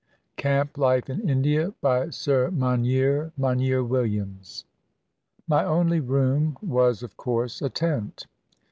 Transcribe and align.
CAMP 0.35 0.79
LIFE 0.79 1.11
IN 1.11 1.29
INDIA 1.29 1.75
BY 1.79 2.09
SIR 2.09 2.49
MONIER 2.49 3.33
MONIER 3.37 3.83
WILLIAMS 3.83 4.65
My 5.47 5.63
only 5.63 5.99
room 5.99 6.57
was, 6.59 7.03
of 7.03 7.15
course, 7.17 7.61
a 7.61 7.69
tent. 7.69 8.25